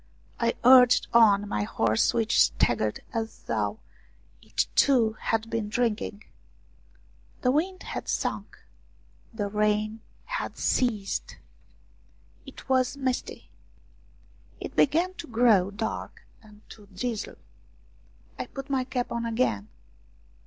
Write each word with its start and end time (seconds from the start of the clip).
I 0.39 0.55
urged 0.63 1.05
on 1.13 1.47
my 1.47 1.61
horse 1.61 2.11
which 2.11 2.39
staggered 2.41 3.01
as 3.13 3.43
though 3.43 3.81
it, 4.41 4.65
too, 4.73 5.13
had 5.19 5.47
been 5.47 5.69
drinking. 5.69 6.23
The 7.43 7.51
wind 7.51 7.83
had 7.83 8.07
sunk, 8.09 8.57
the 9.31 9.47
rain 9.47 10.01
had 10.25 10.57
ceased. 10.57 11.37
It 12.47 12.61
44 12.61 12.73
ROUMANIAN 12.77 12.83
STORIES 12.83 12.97
was 12.97 13.05
misty; 13.05 13.49
it 14.59 14.75
began 14.75 15.13
to 15.13 15.27
grow 15.27 15.69
dark 15.69 16.23
and 16.41 16.67
to 16.71 16.87
drizzle. 16.87 17.37
I 18.39 18.47
put 18.47 18.71
my 18.71 18.83
cap 18.83 19.11
on 19.11 19.27
again. 19.27 19.69